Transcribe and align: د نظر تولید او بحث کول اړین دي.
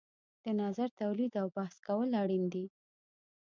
د 0.43 0.45
نظر 0.61 0.89
تولید 1.01 1.33
او 1.41 1.47
بحث 1.57 1.75
کول 1.87 2.09
اړین 2.21 2.43
دي. 2.53 2.65